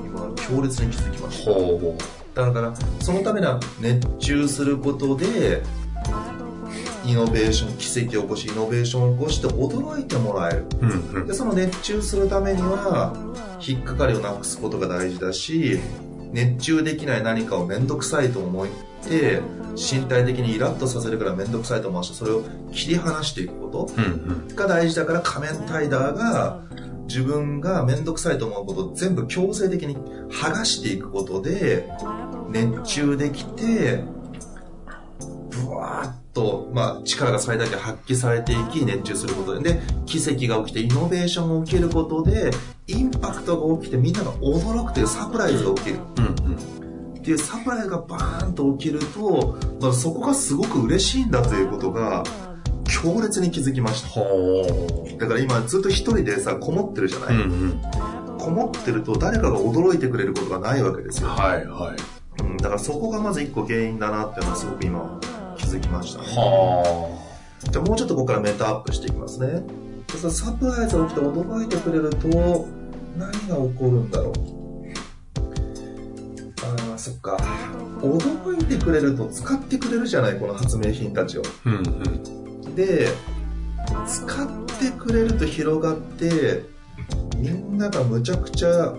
[0.07, 1.97] 今強烈に気づきましたほ
[2.35, 5.63] だからそのためには熱中することで
[7.11, 10.87] イノベーション奇跡を起こしイノベーションを起こして驚いてもらえるう。
[10.87, 11.27] うんうん。
[11.27, 13.15] でその熱中するためには
[13.65, 15.81] 引っかかりをなくすことが大事だし
[16.33, 18.67] 熱中できない何かを面倒くさいと思っ
[19.09, 19.41] て
[19.75, 22.43] 身体的にイラッとさせるから面倒くさいと思わしてそれを
[22.73, 24.55] 切り離していくこと。
[24.55, 26.63] が大事だから仮面タイダーが
[27.07, 29.97] 自分が面倒くさいと思うことを全部強制的に
[30.31, 31.89] 剥がしていくことで
[32.51, 34.05] 熱中できて
[35.51, 42.51] ブワーッと、まあ、力が最大限発揮されていき熱中することでで奇跡が起きてイノベーションが起きることで
[42.87, 47.15] インパクトが起きてみんなが驚くというサプライズが起きるうんうん。
[47.19, 52.25] っていうサプライズがバーンと起きると、まあ、そこがすごく嬉しいんだということが
[52.85, 57.81] 強烈に気づきましたほだから今ずっと一人でさこもってるじゃない、うんうん。
[58.39, 62.43] こもってると誰かが驚いてくれることがないわけですよ、はいはい。
[62.43, 65.21] うん、だからそこがまず一個原因だなっていうのはすごく今
[65.71, 66.27] 気づきましたね。
[66.35, 67.19] は
[67.71, 69.63] じゃあもうちょっとここからメタアップしていきますね。
[70.09, 72.67] サプライズが起きて驚いてくれると
[73.17, 74.33] 何が起こるんだろう。
[76.91, 77.37] ああそっか。
[78.01, 81.43] 驚いてくれると使ってくれるじゃないこの発明品たちを。
[81.45, 81.69] あ。
[81.69, 81.81] うんう
[82.71, 82.75] ん。
[82.75, 83.09] で
[84.07, 86.63] 使ってくれると広がって
[87.37, 88.95] みんながむちゃくちゃ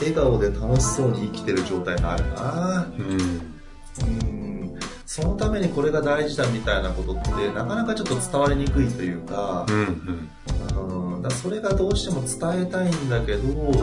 [0.00, 2.86] 笑顔で楽しそうに生きてる状態があるな。
[2.98, 3.10] うん。
[4.32, 4.49] うん
[5.10, 11.14] そのためにこれが大事だみたいなことってなかなかちょっと伝わりにくいというかうんうん。
[11.14, 13.74] うんだそれがどうしても伝えたいんだけど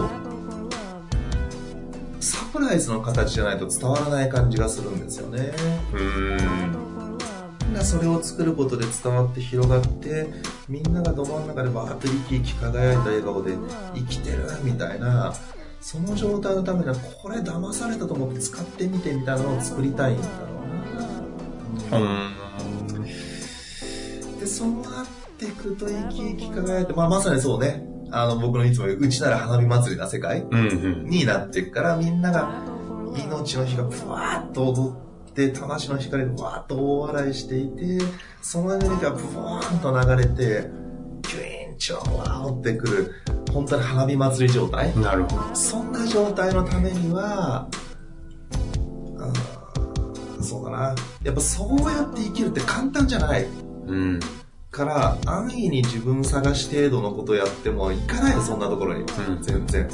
[2.22, 5.52] サプライズの形じゃないと伝わらない感じがするんですよね
[5.94, 5.98] う
[7.78, 7.84] ん。
[7.84, 10.28] それを作ることで伝わって広がって
[10.70, 13.52] みんながど真ん中でバーッと生き生き輝いた笑顔で
[13.94, 15.34] 生きてるみたいな
[15.82, 20.32] その状態のためにはこれ騙されたと思って使ってみてみたいなのを作りたいんだろ
[20.96, 21.07] うな、うん、
[24.40, 25.06] でそうなっ
[25.38, 27.84] ていくと生き生き輝いて、まあ、まさにそうね。
[28.10, 30.46] あの僕のいつも言ううちなら花火祭りな世界、
[31.04, 32.64] になっていくからみんなが
[33.16, 34.96] 命の火がふわーっと踊
[35.30, 38.00] って魂の光でわーっと大笑いしていて
[38.42, 40.70] そのエネルギーがブワーンと流れて
[41.24, 43.14] キュイーンチョーワーってくる
[43.52, 44.98] 本当に花火祭り状態。
[44.98, 45.56] なるほど。
[45.56, 47.68] そんな状態のためには
[50.44, 50.96] そうだな。
[51.24, 53.46] やっぱそうやって生きるって簡単じゃない、
[53.88, 54.20] うん、
[54.72, 59.90] から安易に自分探し程度のことやってもいかないのそんなところに、うん、全然。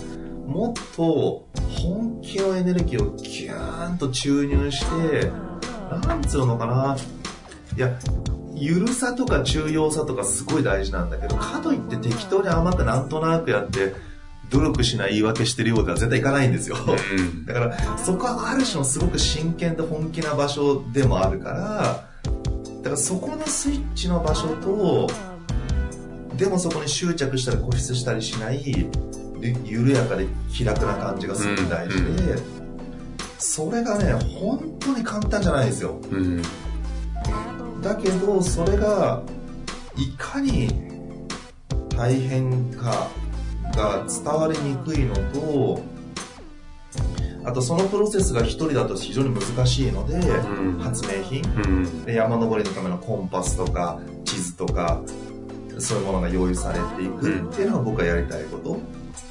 [0.45, 5.31] もっと本気のエネルギーをギューンと注入して
[6.05, 6.97] なんつうのかな。
[7.75, 7.97] いや
[8.55, 13.95] ゆるさとか重要さとかすごい大事なんだけどかといって適当に甘くなんとなくやって
[14.49, 22.07] 努力しない言い訳してるようでは絶対いかないんですよ、うん、だからそこはある種のすごく真剣で本気な場所でもあるから
[22.83, 25.09] だからそこのスイッチの場所と
[26.35, 28.89] でもそこに執着したり固執したりしない
[29.63, 32.39] 緩やかで気楽な感じがすごく大事で、うん、
[33.37, 36.41] それがね本当に簡単じゃないですよ、うん、
[37.81, 39.21] だけどそれが
[39.97, 40.69] いかに
[41.89, 43.07] 大変か
[43.75, 45.81] が伝わりにくいのと
[47.45, 51.43] あとそのプロセスが1人だと非常に難しいので、うん、発明品、
[52.05, 55.01] うん、山登りのためのコンパスとか地図とか
[55.79, 57.49] そういうものが用意されていく。
[57.49, 58.79] っていうのが僕がやりたいこと、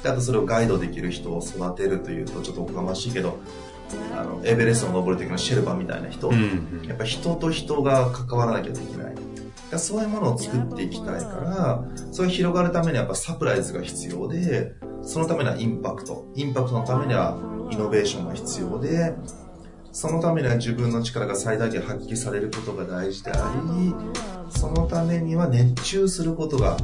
[0.03, 3.39] であとそれをガイドできる人を育てるというとちょっとおこがましいけど
[4.15, 9.15] あのエベレストを登る時のシェルパみたいな人、うんうん、やっぱ人と人が関わらなきゃできない
[9.79, 16.31] そういうものを作っていきたいからそれ広がるためにはやっぱサプライズが必要でそのためにはインパクト。
[16.35, 17.37] インパクトのためには
[17.69, 19.13] イノベーションが必要で
[19.91, 23.93] そのためには自分の力が最大限発揮されることが大事であり
[24.49, 26.77] そのためには熱中することが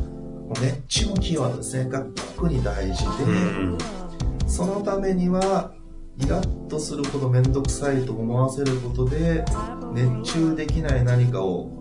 [0.62, 1.90] 熱中のキーワードですね。
[1.90, 2.02] が
[2.36, 5.74] 特に大事で、そのためには
[6.18, 9.46] イラッとするほど面倒くさいと思わせることで
[9.94, 11.79] 熱中できない何かを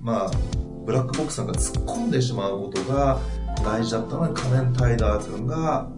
[0.00, 0.30] まあ
[0.84, 3.20] ブラックボックスさんが突っ込んでしまうことが
[3.64, 5.90] 大事だったのに仮面タイダー君がわ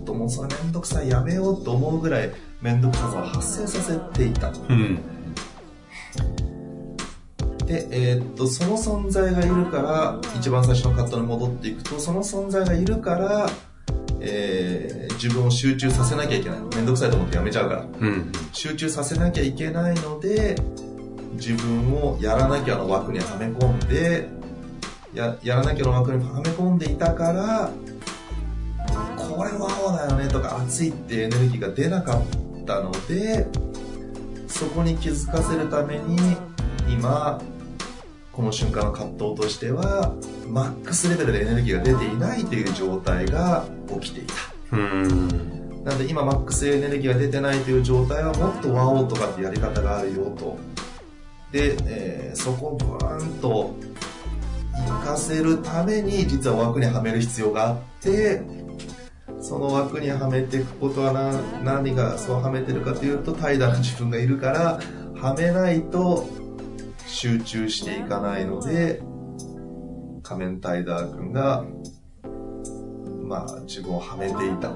[0.00, 4.96] っともうそれ面倒くさいやめようと思うぐらい面倒くささを発生させていた、うん、
[7.66, 13.50] で、えー、っとその存在がいるから一番最初のカットに戻っていくとその存在がいるから
[14.20, 16.58] えー、自分を集中させなきゃいけない。
[16.58, 20.56] 面倒くさいと思ってやめちゃうから、うん、集中させなきゃいけないので
[21.38, 24.28] 自分をやらなきゃの枠にはめ込んで
[25.14, 27.70] ややらなきゃの枠にはめ込んでいたから
[29.16, 33.46] これワオだよねとか熱いってエネルギーが出なかったので
[34.48, 36.36] そこに気づかせるために
[36.88, 37.40] 今
[38.32, 40.14] この瞬間の葛藤としては
[40.46, 43.66] マックスレベルでエネルギーが出ていないという状態が
[44.00, 44.76] 起きていた。
[45.84, 50.58] なので今マックスエネルギーが出てないという状態はもっとワオとかってやり方があるよと
[51.52, 53.74] で、えー、そこをブーンと
[54.72, 58.42] 活かせるために実は枠にはめる必要があって
[59.40, 61.32] その枠にはめていくことはな
[61.62, 64.80] 何がそうはめてるかというと怠惰な自分がいるから
[65.20, 66.28] はめないと
[67.06, 69.02] 集中していかないので
[70.22, 71.64] 仮面タイダー君が
[73.22, 74.72] まあ自分をはめていた。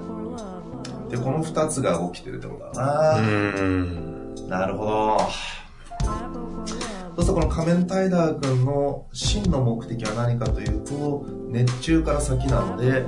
[1.09, 3.21] でこの2つが起きてるってことだな。
[4.49, 5.62] なるほど
[7.15, 13.05] そうするとこの仮面タイダー君の真の目的は何かというと熱中から先なので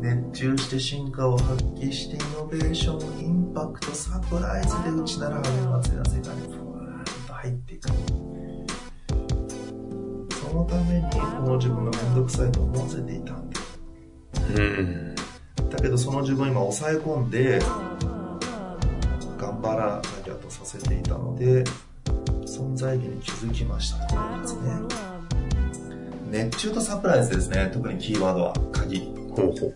[0.00, 5.42] 熱中して進化を発揮してイノベーションインパクトサプライズでうちなら羽
[5.82, 7.88] 祭りな世界にふわーっと入っていく。
[10.48, 13.60] そのためにこの自分が面倒くさいと思わせていたんだ
[14.56, 15.14] うん
[15.68, 17.58] だけどその自分を今抑え込んで
[19.36, 21.64] 頑張らなきゃとさせていたので
[22.58, 24.04] 存在意義に気づきました。
[24.06, 24.72] というですね
[26.30, 27.70] 熱中とサプライズですね。
[27.72, 29.12] 特にキーワードは鍵。
[29.30, 29.74] ほうほう。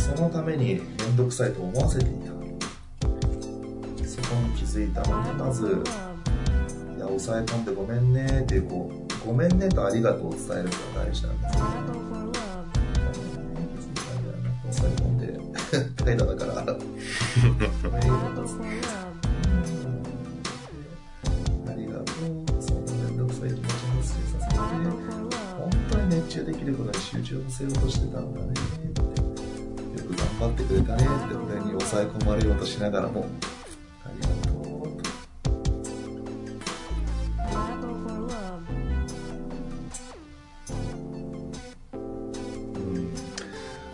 [0.00, 0.82] そのために面
[1.14, 2.28] 倒くさいと思わせていた。
[4.08, 5.66] そこに気づいたのでまず
[6.96, 8.90] いや抑え込んでごめんねっていうこ
[9.24, 11.54] うごめんねとありがとうを伝えるのが大事なんです。
[11.54, 11.60] ね
[14.72, 15.26] 抑え込んで
[16.02, 16.76] 怠惰だから
[26.40, 29.22] きることに集中させようとしてたんだねって。
[29.96, 33.26] よく頑張ってくれたねって俺に抑え込まれようとしながらも、
[34.04, 34.56] ありがとう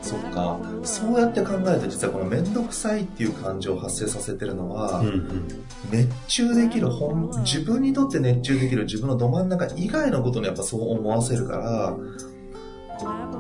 [0.03, 0.59] そっか。
[0.83, 5.49] そうやって考えると実はこの面倒くさいっていう感情を発生させてるのは、うんうん。
[5.91, 11.97] 熱中できる本、自分にとって熱中できる自分のど真ん中以外のことにやっぱそう思わせるから、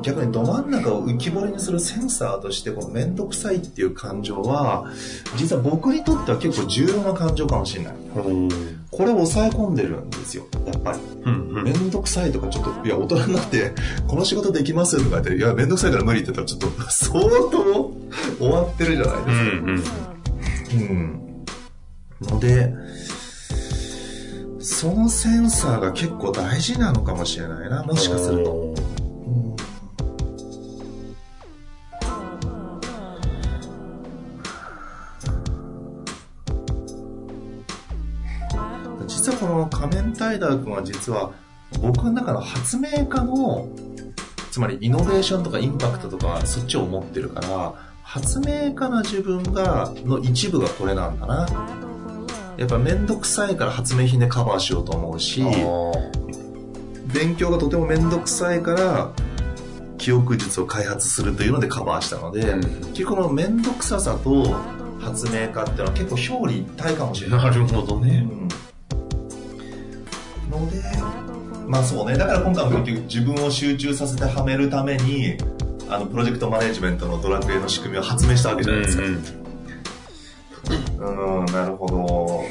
[0.02, 4.86] 逆にど真ん中を浮き彫りにするセンサーとして、この面倒くさいっていう感情は、
[5.36, 7.94] 実は僕にとっては結構重要な感情かもしれない。
[8.90, 10.98] これを抑え込んでるんですよ、やっぱり。
[11.24, 11.64] うんうん。
[11.64, 13.72] めんどくさいとかちょっと、いや、大人になって、
[14.06, 17.92] この仕事できますとか言って、いや、めんどくさいから無理って言ったら、ちょっと、相当
[18.38, 19.96] 終わってるじゃないですか。
[20.74, 21.22] うんうん。
[22.22, 22.74] ので、
[24.60, 28.74] そのセンサーが結構大事なのかもしれないな、もしかすると。
[39.42, 41.32] うん実はこの仮面タイダー君は実は
[41.80, 43.68] 僕の中の発明家の
[44.50, 51.48] つまりイノベーションとかインパクトとかそっちを持ってるから発明家な自分がの一部がこれなんだな。
[52.58, 55.42] やっぱ面倒くさいから発明品でカバーしようと思うし
[57.06, 59.12] 勉強がとても面倒くさいから
[59.96, 62.60] 記憶術を開発するというのでカバーしたので、うん。
[62.92, 64.52] 結構この面倒くささと
[65.00, 67.44] 発明家っていうのは結構表裏一体かもしれない。
[67.44, 68.26] なるほどね。
[70.62, 70.82] ので、
[71.66, 75.36] まあそうね、だから今回も結局自分を集中させてはめるために、
[75.88, 79.04] あの、プロジェクトマネジメントのドラクエの仕組みを発明したわけじゃないですか。
[81.00, 82.44] うん、なるほど。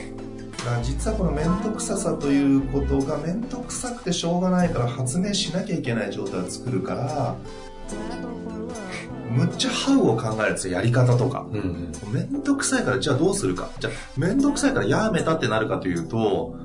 [0.83, 7.35] 実はこの面倒くささということが面倒くさくてしょうがないから発明しなきゃいけない状態を作るから、
[9.31, 11.47] むっちゃハウを考えるんですよ、やり方とか。
[11.51, 11.91] うんうん。
[12.61, 13.69] くさいから、じゃあどうするか。
[13.79, 16.55] じゃあ、めんどくさいからやめたってなるかというと、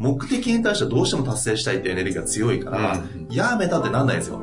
[0.00, 4.40] 目的に対してはどうしても達成したいっていうエネルギーが強いから、うんやめたってなんないんですよ。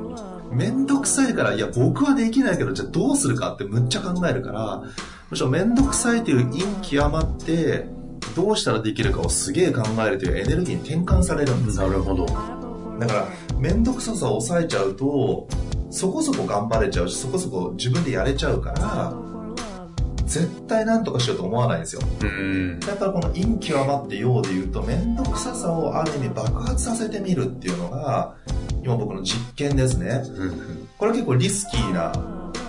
[0.52, 4.84] めんどくさいから、いや、僕はできないけど、じゃあどうするかってむっちゃ考えるから、
[5.30, 7.90] むしろめんどくさいという陰極まって、
[8.36, 11.88] どうしたらできるかをすげえ考えるというエネルギーに転換されるんですよ。
[11.88, 12.26] なるほど。
[13.00, 13.28] だから、
[13.58, 15.48] めんどくささを抑えちゃうと、
[15.90, 19.14] そこそこ頑張れちゃうし、そこそこ自分でやれちゃうから、
[20.28, 22.02] 絶対なんとかしようと思わないんですよ。
[22.22, 22.80] うん。
[22.86, 28.36] やっぱりこの陰極まってようで言うと、めんどくささをある意味爆発させてみるっていうのが、
[28.84, 30.22] 今僕の実験ですね。
[30.38, 32.12] うんこれ結構リスキーな、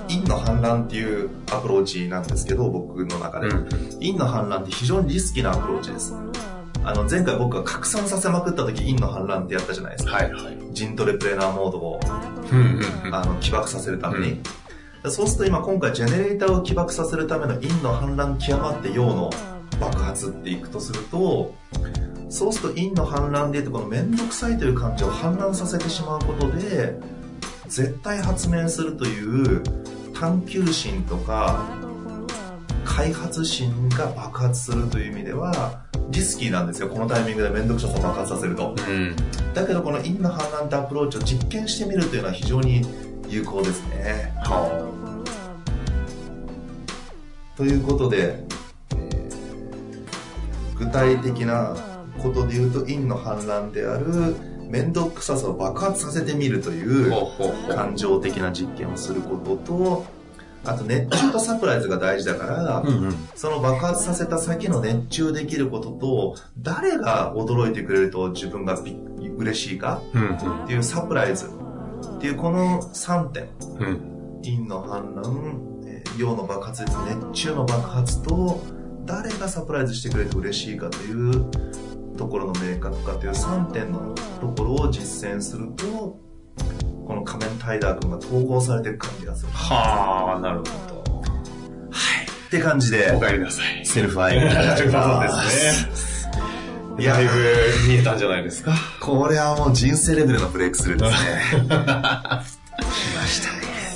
[0.06, 3.48] 陰の反乱っていうアプローチなんですけど、僕の中で。
[4.00, 6.14] 陰の反乱って非常にリスキーなアプローチです。
[6.84, 10.16] あの、前回僕が拡散させまくった時、陰の反乱ってやったじゃないですか。
[10.16, 10.58] はいはい。
[10.72, 12.00] ジントレプレーナーモードを
[12.52, 13.14] うんうんうん。
[13.14, 14.40] あの起爆させるために、
[15.10, 19.30] そうすると今今回ジェネレーターを起爆させるための陰の反乱極まって陽の
[19.80, 21.54] 爆発っていくとすると
[22.28, 26.98] そうすると陰の反乱で言うとこの面倒くさいという感情を反乱させてしまうことで
[27.68, 29.62] 絶対発明するという
[30.12, 31.64] 探求心とか
[32.84, 39.14] 開発心が爆発するという意味ではリスキーなんですよこのタイミングで面倒くささを爆発させるとうん。
[39.54, 42.82] だけどこの陰の反乱ってアプローチを実験してみるというのは非常に
[43.28, 44.32] 有効ですね。
[44.38, 44.97] は
[47.58, 48.58] ということで、えー
[50.78, 51.76] 具体的な
[52.22, 54.36] ことで言うと陰の反乱である
[54.68, 57.12] 面倒くささを爆発させてみるという
[57.68, 60.06] 感情的な実験をすることと
[60.64, 63.28] あと熱中とサプライズが大事だから、うんうん。
[63.34, 68.96] その爆発させた先の熱中できることと誰が驚いてくれると自分がび
[69.36, 70.02] 嬉しいか。
[70.64, 73.48] っていうサプライズっていうこの3点
[73.78, 74.40] うん。
[74.42, 75.77] 陰の反乱、
[76.18, 78.60] えー陽の爆発です熱中の爆発と
[79.04, 81.50] 誰がサプライズしてくれて嬉しいかという
[82.16, 86.18] ところの明確化という3点のところを実践すると
[87.06, 90.98] この仮面タイダー君が統合されていく感じがするはあ、なるほど。
[92.48, 93.86] って感じでお帰りなさい。
[93.86, 96.32] セルフアイになということねですね。
[96.98, 97.30] いやだいぶ
[97.88, 98.74] 見えたんじゃないですか。
[99.00, 101.40] これはもう人生レベルのブレイクスルーですね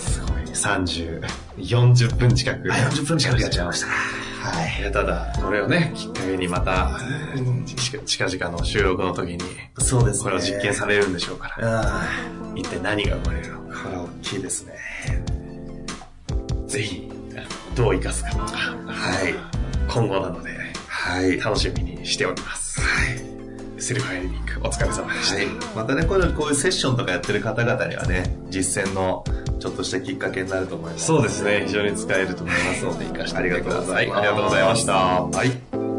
[0.01, 0.43] すごい。
[0.53, 1.21] 30、
[1.57, 2.69] 40分近く。
[2.69, 3.87] 40分近くやっちゃいました。
[3.87, 4.93] はい。
[4.93, 6.99] ただ、これをね、きっかけにまた、
[7.77, 9.39] 近近々の収録の時に、
[9.79, 10.25] そうですね。
[10.25, 12.09] これを実験されるんでしょうから、あ
[12.57, 14.75] 一体何が生まれるのか、これは大きいですね。
[16.67, 17.11] ぜひ、
[17.77, 18.45] どう生かすかとか、
[18.87, 19.35] はい。
[19.89, 20.51] 今後なので、
[20.89, 21.39] はい。
[21.39, 22.81] 楽しみにしております。
[22.81, 23.32] はい。
[23.83, 25.37] セルフハイリング、お疲れ様でした。
[25.37, 25.47] はい。
[25.75, 29.25] またね、こういうこういうセッションとかやってる方々にはね、実践の
[29.59, 31.07] ちょっとしたきっかけになると思います。
[31.07, 33.39] そうですね、非常に使えると思いますので、生かして。
[33.39, 34.93] ありがとうございますありがとうございました。
[34.95, 35.92] はい。